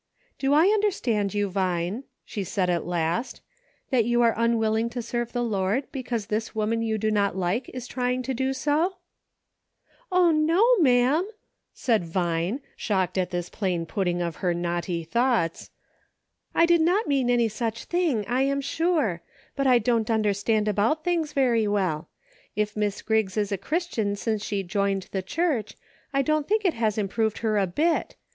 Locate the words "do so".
8.33-8.95